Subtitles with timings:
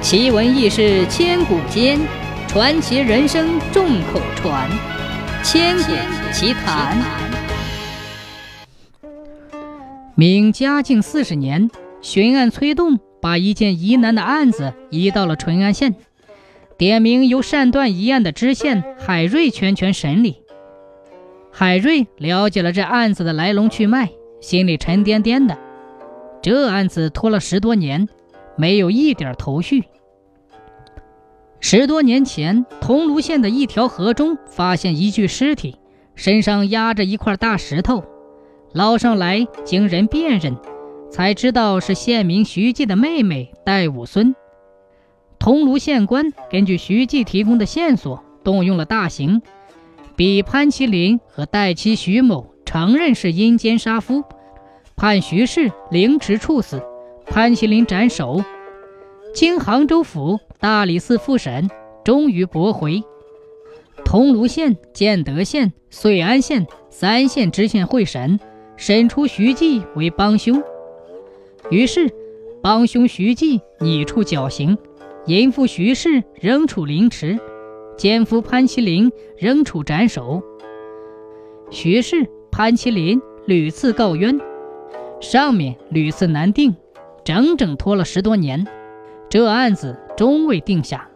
[0.00, 1.98] 奇闻异事千古间，
[2.46, 4.70] 传奇人生众口传。
[5.42, 5.92] 千古
[6.32, 6.96] 奇谈。
[10.14, 11.68] 明嘉靖四十年，
[12.00, 15.96] 巡按崔栋把一件疑难的案子移到了淳安县，
[16.78, 20.36] 点名由善断疑案的知县海瑞全权审理。
[21.50, 24.10] 海瑞了解了这案子的来龙去脉，
[24.40, 25.58] 心里沉甸甸的。
[26.40, 28.08] 这案子拖了十多年。
[28.58, 29.84] 没有一点头绪。
[31.60, 35.76] 十多年前，桐庐县的一条河中发现一具尸体，
[36.14, 38.04] 身上压着一块大石头，
[38.72, 40.56] 捞上来经人辨认，
[41.10, 44.34] 才知道是县民徐记的妹妹戴武孙。
[45.38, 49.40] 桐庐县官根据徐记提供的线索，动用了大刑，
[50.16, 54.24] 逼潘麒麟和戴妻徐某承认是阴间杀夫，
[54.96, 56.82] 判徐氏凌迟处死。
[57.30, 58.42] 潘麒麟斩首，
[59.34, 61.70] 经杭州府大理寺复审，
[62.04, 63.02] 终于驳回。
[64.04, 68.40] 桐庐县、建德县、遂安县三县知县会审，
[68.76, 70.62] 审出徐继为帮凶。
[71.70, 72.10] 于是，
[72.62, 74.76] 帮凶徐继拟处绞刑，
[75.26, 77.38] 淫妇徐氏仍处凌迟，
[77.96, 80.42] 奸夫潘麒麟仍处斩首。
[81.70, 84.40] 徐氏、潘麒麟屡次告冤，
[85.20, 86.74] 上面屡次难定。
[87.28, 88.66] 整整拖了十多年，
[89.28, 91.10] 这案子终未定下。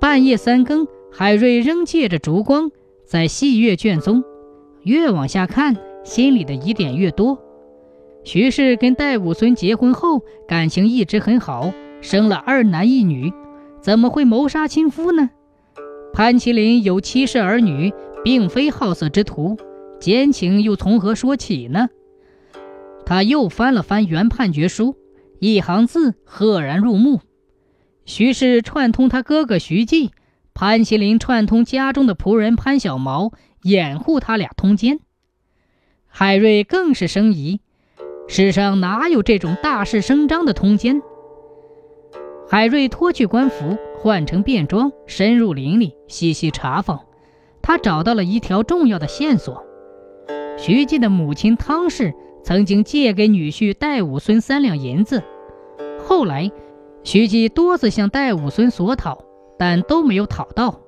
[0.00, 2.68] 半夜三更，海瑞仍借着烛光
[3.04, 4.24] 在细阅卷宗，
[4.82, 7.38] 越往下看，心里的疑点越多。
[8.24, 13.32] 徐氏跟戴武孙结婚后，感情一直很好，生了二男一女，
[13.80, 15.30] 怎么会谋杀亲夫呢？
[16.12, 17.92] 潘麒麟有七世儿女，
[18.24, 19.56] 并非好色之徒，
[20.00, 21.88] 奸情又从何说起呢？
[23.12, 24.96] 他又翻了翻原判决书，
[25.38, 27.20] 一行字赫然入目：
[28.06, 30.12] 徐氏串通他哥哥徐继，
[30.54, 33.32] 潘麒麟串通家中的仆人潘小毛，
[33.64, 35.00] 掩护他俩通奸。
[36.06, 37.60] 海瑞更是生疑：
[38.28, 41.02] 世上哪有这种大事声张的通奸？
[42.48, 47.00] 海瑞脱去官服，换成便装，深入林里细细查访。
[47.60, 49.62] 他找到了一条重要的线索：
[50.56, 52.14] 徐继的母亲汤氏。
[52.42, 55.22] 曾经借给女婿戴武孙三两银子，
[56.04, 56.50] 后来
[57.04, 59.24] 徐继多次向戴武孙索讨，
[59.58, 60.80] 但都没有讨到。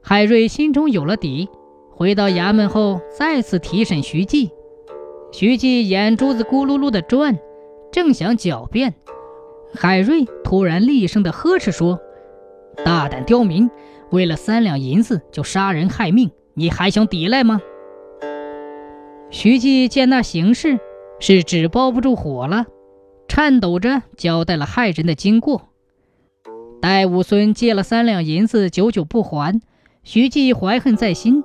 [0.00, 1.48] 海瑞心中有了底，
[1.90, 4.50] 回到衙门后再次提审徐继。
[5.32, 7.36] 徐继眼珠子咕噜噜的转，
[7.90, 8.94] 正想狡辩，
[9.74, 11.98] 海瑞突然厉声的呵斥说
[12.84, 13.68] ：“大胆刁民，
[14.10, 17.60] 为了三两银子就杀人害命，你还想抵赖吗？”
[19.30, 20.78] 徐继见那形势
[21.18, 22.66] 是纸包不住火了，
[23.28, 25.68] 颤抖着交代了害人的经过。
[26.80, 29.60] 戴武孙借了三两银子，久久不还，
[30.04, 31.42] 徐继怀恨在心。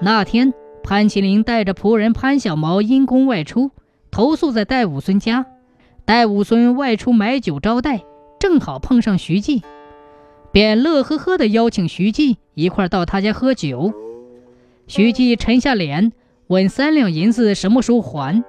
[0.00, 3.70] 那天，潘麒麟带着仆人潘小毛因公外出，
[4.10, 5.46] 投宿在戴武孙家。
[6.06, 8.04] 戴武孙外出买酒招待，
[8.38, 9.62] 正好碰上徐继，
[10.50, 13.92] 便乐呵呵地邀请徐继一块到他家喝酒。
[14.86, 16.12] 徐继沉下脸。
[16.48, 18.44] 问三两银子什么时候还？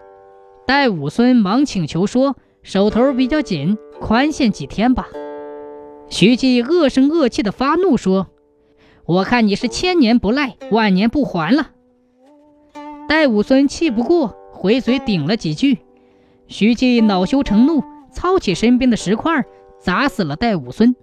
[0.68, 5.08] 戴武孙忙请求说：“手头比较紧，宽限几天吧。”
[6.10, 8.28] 徐继恶声恶气地发怒说
[9.06, 11.72] ：“我看你是千年不赖，万年不还了。”
[13.10, 15.80] 戴武孙气不过，回嘴顶了几句。
[16.48, 17.82] 徐继恼羞成怒，
[18.12, 19.44] 操起身边的石块
[19.80, 20.96] 砸死了戴武孙，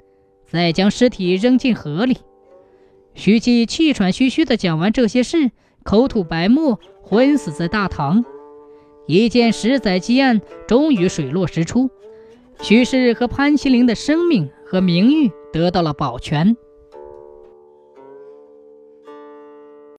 [0.46, 2.18] 再将尸体扔进河里。
[3.14, 5.50] 徐继气喘吁吁地讲完这些事。
[5.84, 8.24] 口吐白沫，昏死在大堂。
[9.06, 11.90] 一件十载积案终于水落石出，
[12.62, 16.56] 徐氏和潘麒麟的生命和名誉得到了保全。